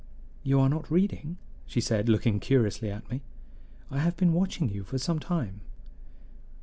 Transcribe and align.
"You 0.41 0.59
are 0.59 0.67
not 0.67 0.89
reading," 0.89 1.37
she 1.67 1.79
said, 1.79 2.09
looking 2.09 2.39
curiously 2.39 2.89
at 2.89 3.07
me. 3.11 3.21
"I 3.91 3.99
have 3.99 4.17
been 4.17 4.33
watching 4.33 4.67
you 4.67 4.83
for 4.83 4.97
some 4.97 5.19
time." 5.19 5.61